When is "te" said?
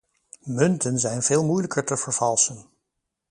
1.85-1.97